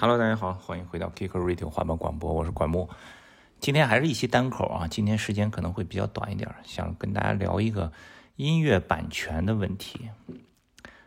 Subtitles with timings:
[0.00, 2.88] Hello，大家好，欢迎回到 Kicker Radio 滑板广播，我是管木。
[3.58, 7.90] 今天还是一期单口啊，今天时间可能会比较短一点，想跟大家聊一个
[8.36, 10.08] 音乐版权的问题。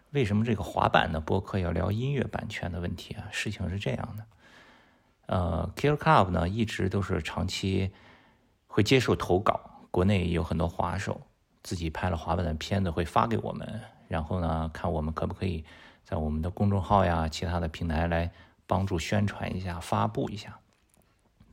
[0.09, 3.23] 为什么这个滑板的播客要聊音乐版权的问题啊？
[3.31, 4.25] 事情是这样的，
[5.27, 7.89] 呃，Kicker Club 呢一直都是长期
[8.67, 9.57] 会接受投稿，
[9.89, 11.21] 国内有很多滑手
[11.63, 13.79] 自己拍了滑板的片子会发给我们，
[14.09, 15.63] 然后呢看我们可不可以
[16.03, 18.30] 在我们的公众号呀、其他的平台来。
[18.71, 20.57] 帮助宣传一下，发布一下。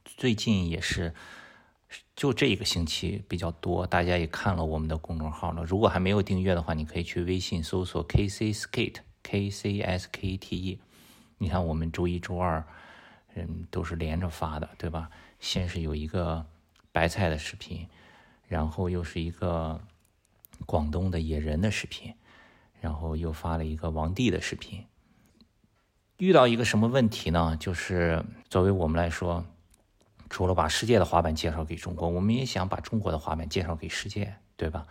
[0.05, 1.13] 最近也是，
[2.15, 5.65] 就这一个星期比较多，大家也看了我们的公众号了。
[5.65, 10.79] 如果还没有订阅的话，你可以去微信搜索 KC Skate K C S K T E。
[11.39, 12.65] 你看我们周一、周二，
[13.35, 15.11] 嗯，都是连着发的，对吧？
[15.41, 16.47] 先是有一个
[16.93, 17.89] 白菜的视频，
[18.47, 19.81] 然后又是一个
[20.67, 22.15] 广东的野人的视频，
[22.81, 24.85] 然后又发了一个王帝的视频。
[26.19, 27.57] 遇到一个什么问题呢？
[27.61, 29.45] 就是作为我们来说，
[30.29, 34.85] 除了把世界的滑板介绍给中国，我们也想把中国的滑板介绍给世界，对吧？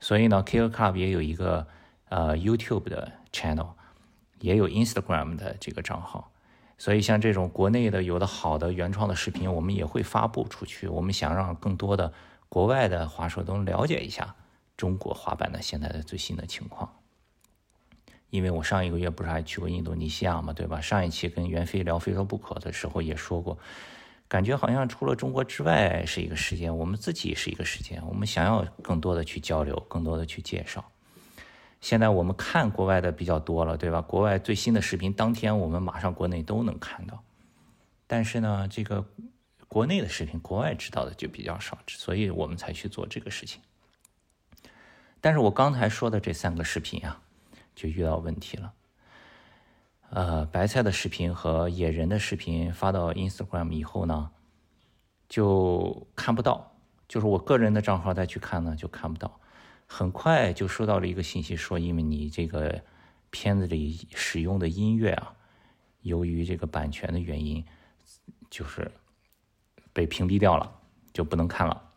[0.00, 1.68] 所以呢，Ko Club 也有一个
[2.08, 3.68] 呃 YouTube 的 channel，
[4.40, 6.32] 也有 Instagram 的这个账号。
[6.78, 10.88] 所以像这种国内的有的好的原创的视频，我们也会发布出去。
[10.88, 12.12] 我们想让更多的
[12.48, 14.34] 国外的滑手都了解一下
[14.76, 16.92] 中国滑板的现在的最新的情况。
[18.32, 20.80] 因为我上一个月不是还去过印度尼西亚嘛，对吧？
[20.80, 23.58] 上一期跟袁飞聊非说不可的时候也说过，
[24.26, 30.82] 感觉好像除了中国之外是一个时间，我们自己是一个时间，我们想要更多的去交流，更多的去介绍。
[31.82, 34.00] 现在我们看国外的比较多了，对吧？
[34.00, 37.22] 国外最新的视频当天我们马上国内都能看到，
[38.06, 39.06] 但是呢，这个
[39.68, 43.60] 国内的视频国外知道的就比较少，所以我们才去做这个事情。
[45.20, 47.20] 但是我刚才说的这三个视频啊。
[47.74, 48.72] 就遇到问题了。
[50.10, 54.30] 呃，白菜的视频和野人的视频发到 Instagram 以后呢，
[55.28, 56.68] 就看不到。
[57.08, 59.40] 就是我个人的账号再去看呢，就看不到。
[59.86, 62.82] 很快就收到了一个信息，说因为你这个
[63.30, 65.34] 片子里使用的音乐啊，
[66.00, 67.64] 由于这个版权的原因，
[68.48, 68.90] 就是
[69.92, 70.72] 被屏蔽掉了，
[71.12, 71.90] 就不能看了。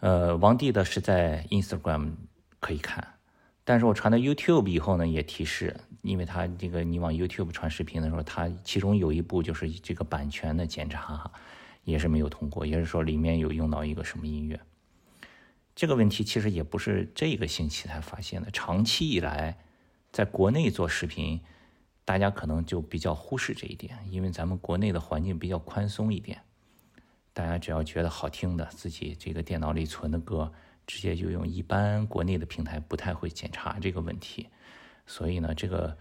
[0.00, 2.12] 呃，王帝的是在 Instagram
[2.60, 3.17] 可以看。
[3.68, 11.30] 但是我传到 YouTube 以后呢，也提示，因为它这个你往 YouTube 传视频的时候，它其中有一步就是这个版权的检查，
[11.84, 14.58] 也是没有通过，也是说里面有用到一个什么音乐。
[15.74, 19.58] 这个问题其实也不是这个星期才发现的，长期以来，
[20.10, 21.38] 在国内做视频，
[22.06, 26.40] 大家可能就比较忽视这一点，因为咱们国内的环境比较宽松一点，
[27.34, 30.50] 大家只要觉得好听的，自己这个电脑里存的歌。
[30.88, 34.48] 直接就用，一般国内的平台不太会检查这个问题，
[35.06, 35.96] 所以呢，这个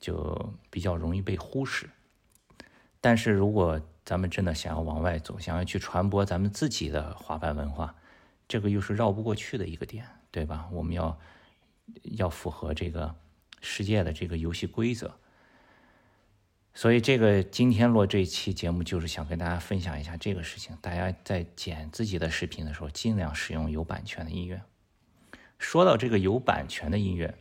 [0.00, 1.88] 就比较容易被忽视。
[3.02, 7.94] 但是如果咱们真的想要往外走，想要去传播咱们自己的滑板文化，
[8.48, 10.68] 这个又是绕不过去的一个点，对吧？
[10.72, 11.18] 我们要
[12.16, 13.14] 要符合这个
[13.60, 15.14] 世界的这个游戏规则。
[16.72, 20.76] 所以，这个今天录这一期节目，就是想跟大家分享一下这个事情。
[20.80, 24.62] 大家在剪自己的视频的时候，尽量使用有版权的音乐。
[25.58, 27.34] 说到这个有版权的音乐，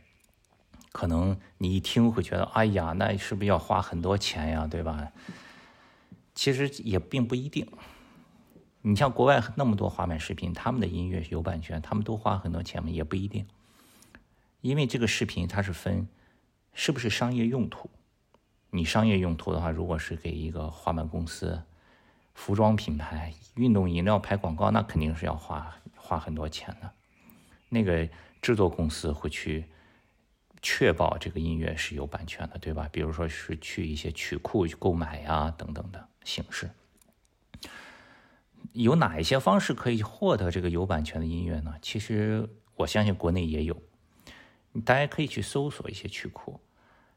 [0.92, 4.68] 可能你一听会觉得，哎呀，那是不是要花很多钱呀？
[4.68, 5.12] 对吧？
[6.34, 7.66] 其实也并不一定。
[8.82, 12.90] 你像国外那么多滑板视频，他们的音乐有版权，他们都花很多钱吗？
[12.90, 13.46] 也不一定。
[14.62, 16.08] 因为这个视频它是分
[16.74, 17.90] 是不是商业用途。
[18.72, 21.62] 你商业用途的话，如果是给一个滑板公司、
[22.34, 26.92] 服装品牌、运动饮料拍广告，那肯定是要花花很多钱的。
[27.70, 28.08] 那个
[28.42, 29.66] 制作公司会去
[30.62, 32.88] 确保这个音乐是有版权的，对吧？
[32.92, 36.70] 比如说是去一些曲库去购买呀，等等的形式。
[38.74, 41.74] 有哪一些方式可以获得这个有版权的音乐呢？
[41.82, 43.82] 其实我相信国内也有，
[44.86, 46.60] 大家可以去搜索一些曲库，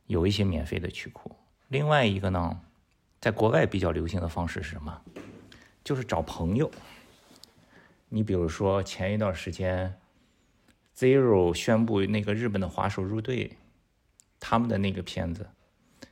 [0.07, 1.37] 有一些免费的曲库。
[1.73, 2.61] 另外一个呢，
[3.19, 5.01] 在国外比较流行的方式是什么？
[5.83, 6.71] 就是找朋友。
[8.11, 9.99] 你比如说前一段时间
[10.95, 13.57] ，Zero 宣布那个日本的滑手入队，
[14.39, 15.49] 他们的那个片子，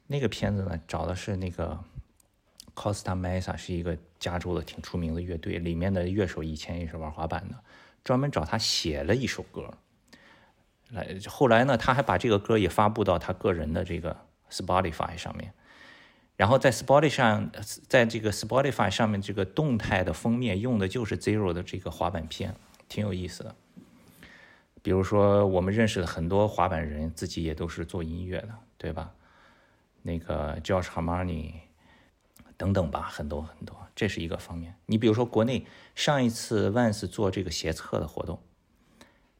[0.06, 1.78] 那个片子呢，找的是那个
[2.74, 7.54] Costa Mesa，是一个加州的挺出名的乐队，里面的乐手以前也是玩滑板的，
[8.02, 9.70] 专门找他写了一首歌。
[10.88, 14.16] 来，后来呢，他还把这个歌也发布到他个人的这个。
[14.50, 15.52] Spotify 上面，
[16.36, 17.50] 然后在 Spotify 上，
[17.88, 22.54] 在这个 Spotify 上面，这个动态的封面用的就是 Zero 的这个滑板片，
[22.88, 23.54] 挺有意思的。
[24.82, 28.48] 比如说，我们认识的很多滑板人，自己也都是做音乐的，
[28.78, 29.12] 对吧？
[30.02, 31.52] 那个 George Harmony
[32.56, 34.74] 等等吧，很多很多，这是一个方面。
[34.86, 38.42] 你比如说国内上一次 Vans 做这个鞋测的活动，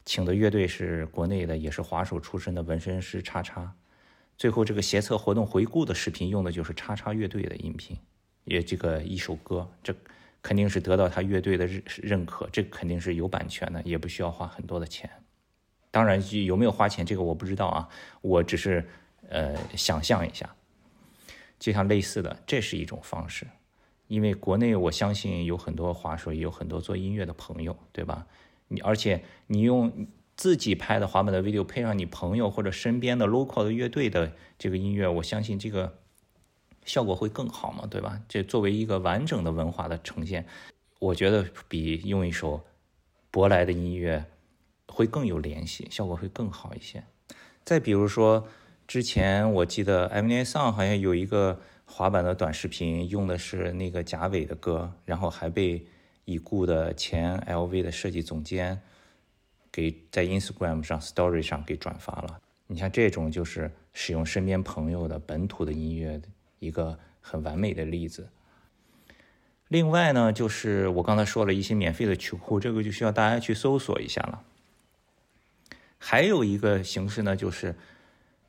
[0.04, 3.74] 请的乐队是国内的，也是滑手出身的纹身师叉叉。
[4.40, 7.94] 最后这个协测活动回顾的视频用的就是叉叉乐队的音频，
[8.44, 9.94] 也这个一首歌，这
[10.40, 15.10] 肯定是得到他乐队的认认可，这肯定是有版权的，也不需要花很多的钱。
[15.90, 17.86] 当然有没有花钱这个我不知道啊，
[18.22, 18.88] 我只是
[19.28, 20.48] 呃想象一下，
[21.58, 23.46] 就像类似的，这是一种方式。
[24.08, 28.26] 因为国内我相信有很多滑手，也有很多做音乐的朋友，对吧？
[28.68, 30.08] 你而且你用。
[30.40, 35.98] 自己拍的滑板的 video 配上你朋友或者身边的 local 的乐队的这个音乐，我相信这个
[36.86, 38.22] 效果会更好嘛，对吧？
[38.26, 40.46] 这作为一个完整的文化的呈现，
[40.98, 42.64] 我觉得比用一首
[43.30, 44.24] 舶来的音乐
[44.88, 47.04] 会更有联系，效果会更好一些。
[47.62, 48.48] 再比如说，
[48.86, 55.84] 之前我记得 M N A Song 好像有一个滑板的短视频，用的是那个贾伟的歌，然后还被
[56.24, 58.80] 已故的前 L V 的设计总监。
[59.72, 62.40] 给在 Instagram 上 Story 上给转发了。
[62.66, 66.28] 你像这种就是使用身边朋友的本土的音乐的
[66.58, 68.28] 一个很完美的例子。
[69.68, 74.42] 另外呢，就是我刚才说了一些免费的曲库，这个就需要大家去搜索一下了。
[75.98, 77.76] 还有一个形式呢，就是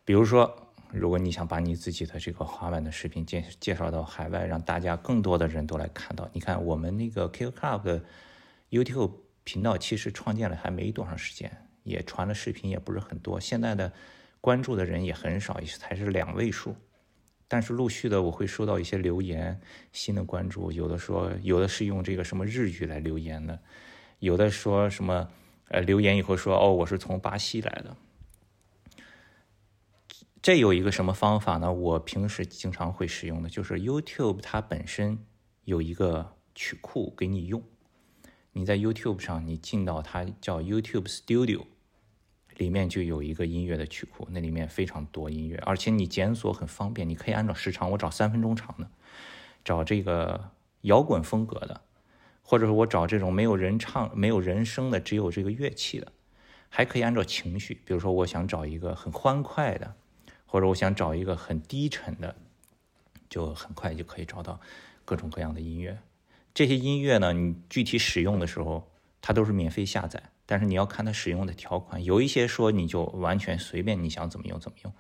[0.06, 6.29] 比如说，如果你想把你自己的这个滑板的视频介介绍到海外，让大家更多的人都来看到。
[6.33, 8.03] 你看我们那个 Kick Club 的
[8.69, 9.13] YouTube。
[9.51, 11.51] 频道其实创建了还没多长时间，
[11.83, 13.92] 也传了视频也不是很多，现在的
[14.39, 16.74] 关注的人也很少，也才是两位数。
[17.50, 19.59] 但是陆续的我会收到一些留言，
[19.92, 23.59] 新的关注，有的说有的是用这个什么日语来留言的，
[24.19, 25.30] 有的说什么
[25.68, 27.98] 呃留言以后说哦我是从巴西来的。
[30.42, 31.74] 这有一个什么方法呢？
[31.74, 35.19] 我平时经常会使用的就是 YouTube 它本身
[35.65, 37.62] 有一个曲库给你用。
[38.53, 41.65] 你在 YouTube 上，你进到它叫 YouTube Studio，
[42.57, 48.89] 里面就有一个音乐的曲库，那里面非常多音乐，而且你检索很方便，你可以按照时长，我找三分钟长的，
[49.63, 50.51] 找这个
[50.81, 51.81] 摇滚风格的，
[52.44, 56.12] 或者说我找这种没有人唱、没有人声的，只有这个乐器的，
[56.68, 59.95] 还可以按照情绪，比如说我想找一个很欢快的，
[60.45, 62.36] 或者我想找一个很低沉的，
[63.30, 64.59] 就很快就可以找到
[65.06, 65.98] 各种各样的音乐。
[66.53, 68.89] 这些音乐呢，你具体使用的时候，
[69.21, 72.03] 它都是免费下载，但是你要看它使用的条款。
[72.03, 74.94] 有一些说你就完全随便你想怎么用怎么用，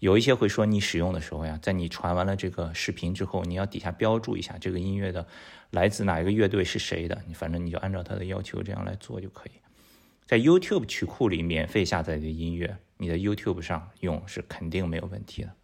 [0.00, 5.26] 有一些会说你使用的时候呀，在你传完了这个视频之后，你要底下标注一下这个音乐的
[5.70, 9.52] 来自哪一个乐队是谁的，你反正你就按照他的要求这样来做就可以。
[10.26, 15.54] 在 YouTube 曲库里免费下载的音乐，你在 YouTube 上用是肯定没有问题的。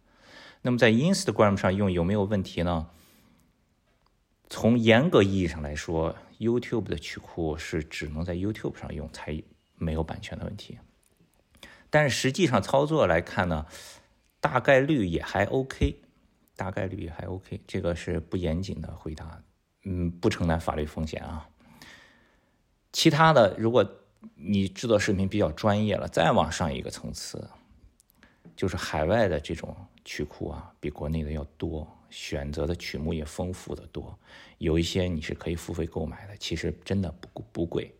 [0.63, 2.87] 那么在 Instagram 上用有没有问题呢？
[4.49, 9.41] 从严格意义上来说，YouTube 的曲库是只能在 YouTube 上用，才
[9.77, 10.77] 没有版权的问题。
[11.89, 13.65] 但是实际上操作来看呢，
[14.39, 15.99] 大概率也还 OK，
[16.55, 17.61] 大概率也还 OK。
[17.65, 19.41] 这个是不严谨的回答，
[19.83, 21.49] 嗯，不承担法律风险啊。
[22.91, 23.89] 其他的，如果
[24.35, 27.49] 你制作视频比较专业了，再往上一个层次，
[28.55, 31.87] 就是海外的这种曲库啊，比国内的要多。
[32.09, 34.17] 选择的曲目也丰富的多，
[34.57, 37.93] 有一些你是可以付费购买的，其实真的不不贵。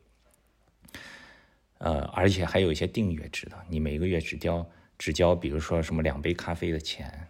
[1.77, 4.65] 呃，而且还有一些订阅制的，你每个月只交
[4.97, 7.27] 只交，比如说什么两杯咖啡的钱，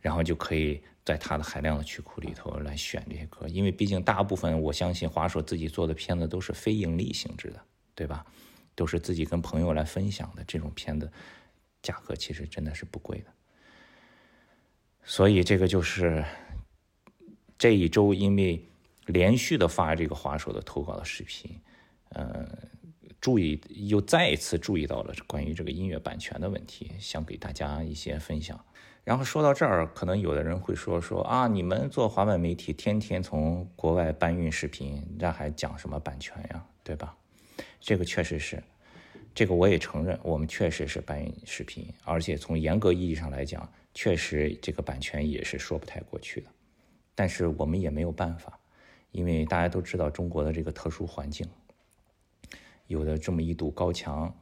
[0.00, 3.48] 然后就可以在它的海量的曲库里头来选这些歌。
[3.48, 7.60] 因为毕竟大部分我相信华硕自己做的片子都是非盈利性质的，
[7.94, 8.24] 对吧？
[8.76, 11.10] 都是自己跟朋友来分享的这种片子，
[11.82, 13.32] 价格其实真的是不贵的。
[15.08, 16.22] 所以这个就是
[17.56, 18.62] 这一周，因为
[19.06, 21.50] 连续的发这个滑手的投稿的视频，
[22.10, 22.46] 呃，
[23.18, 28.62] 注意又再一次注意到了关于这个音乐版权的问题，想给大家一些分享。
[29.02, 37.16] 然后说到这儿，可能有的人会说说啊，你们做滑板媒体，天天从国外搬运视频，那还讲什么版权呀，对吧？
[37.80, 38.62] 这个确实是，
[39.34, 43.66] 这个我也承认，我们确实是搬运视频，而且从严格意义上来讲。
[43.94, 46.48] 确实，这个版权也是说不太过去的，
[47.14, 48.58] 但是我们也没有办法，
[49.10, 51.46] 因为大家都知道中国的这个特殊环境，
[52.86, 54.32] 有的这么一堵高墙，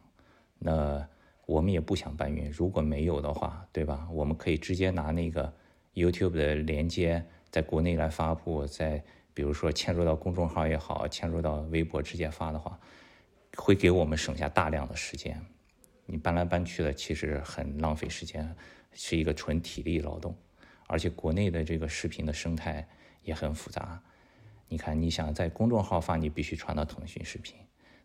[0.59, 1.09] 那
[1.47, 2.50] 我们也不想搬运。
[2.50, 4.07] 如果没有的话，对吧？
[4.12, 5.50] 我们可以直接拿那个
[5.95, 12.79] YouTube 的连接在国内来发布，在比如说嵌入到公众号也好，嵌入到微博直接发的话，
[13.57, 15.41] 会给我们省下大量的时间。
[16.05, 18.55] 你搬来搬去的，其实很浪费时间。
[18.97, 20.37] 是一个纯体力劳动，
[20.88, 22.88] 而且国内的这个视频的生态
[23.23, 24.03] 也很复杂。
[24.69, 27.57] 你看，你想在公众号发，你必须传到腾讯视频，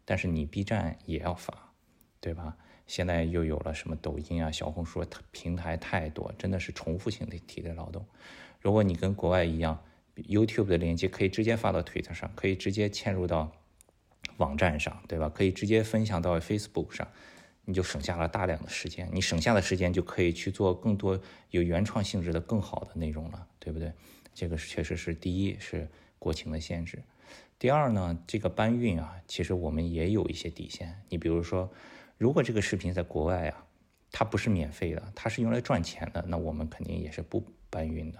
[0.05, 1.73] 但是你 B 站也要发，
[2.19, 2.55] 对吧？
[2.85, 8.05] 现在又有了什么抖音啊、小红书平台太多，真的是重复性的体力劳动。
[8.59, 9.81] 如果你跟国外一样
[10.15, 13.51] ，YouTube 的链接可以直接发到 Twitter 上，可以直接嵌入到
[14.37, 15.29] 网站上，对吧？
[15.29, 17.07] 可以直接分享到 Facebook 上，
[17.65, 19.09] 你就省下了大量的时间。
[19.11, 23.91] 你省下的时间就可以去做更多有原创性质的、更好的内容了，对不对？
[24.33, 25.89] 这个确实是第一是。
[26.21, 27.01] 国情的限制。
[27.57, 31.01] 第二呢，这个搬运啊，其实我们也有一些底线。
[31.09, 31.67] 你比如说，
[32.19, 33.65] 如果这个视频在国外啊，
[34.11, 38.19] 它不是免费的，它是用来赚钱的，那我们肯定也是不搬运的。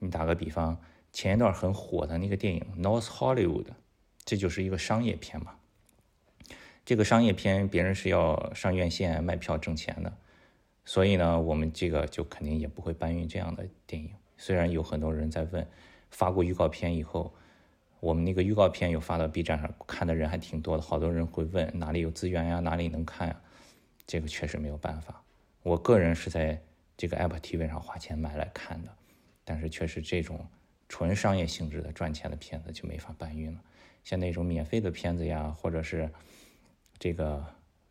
[0.00, 0.76] 你打个比方，
[1.12, 3.62] 前一段很火的那个电影《North Hollywood》，
[4.24, 5.54] 这就是一个商业片嘛。
[6.84, 10.12] 这个商业片别人是要上院线卖票挣钱的，
[10.84, 14.10] 所以呢，我们这个就肯定也不会搬运这样的电影。
[14.36, 15.66] 虽然有很多人在问。
[16.10, 17.34] 发过预告片以后，
[17.98, 20.80] 我们那个预告片有发到 B 站上，看的人还挺多的。
[20.80, 23.40] 好多人会问哪里有资源呀，哪里能看呀？
[24.06, 25.20] 这个确实没有办法。
[25.64, 26.62] 我个人是在
[26.96, 28.96] 这个 Apple TV 上花钱买来看的，
[29.44, 30.46] 但是确实这种
[30.88, 33.60] 纯商业性质的赚钱的片子就没法搬运了。
[34.04, 36.08] 像那种免费的片子呀，或者是
[36.98, 37.44] 这个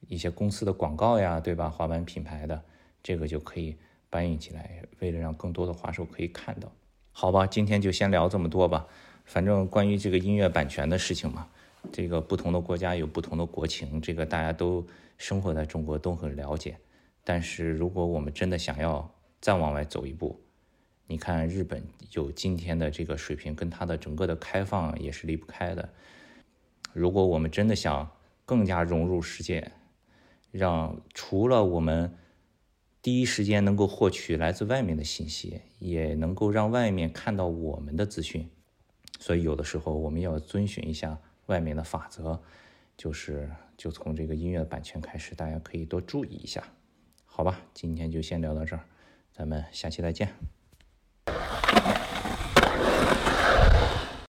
[0.08, 1.70] 一些公司的广告呀，对吧？
[1.70, 2.62] 滑板品牌的
[3.02, 3.76] 这个就可以
[4.10, 6.72] 搬运起来，为了让更多的滑手可以看到。
[7.12, 8.88] 好吧，今天就先聊这么多吧。
[9.26, 11.48] 反正关于这个音乐版权的事情嘛，
[11.92, 14.86] 这个不同的国家有不同的国情，这个大家都
[15.18, 16.78] 生活在中国都很了解。
[17.24, 20.42] 但是如果我们真的想要再往外走一步，
[21.08, 21.82] 你看日本
[22.12, 25.88] 有今天的这个水平，跟它的整个的开放也是离不开的。
[26.92, 28.10] 如果我们真的想
[28.46, 29.72] 更加融入世界，
[30.52, 32.18] 让除了我们。
[33.02, 38.50] 第一时间能够获取来自外面的信息，也能够让外面看到我们的资讯，
[39.20, 42.42] 所以有的时候我们要遵循一下外面的法则，
[42.96, 46.64] 就是就从这个音乐版权开始，大家可以多注意一下，
[47.26, 47.60] 好吧？
[47.74, 48.86] 今天就先聊到这儿，
[49.34, 50.63] 咱们下期再见。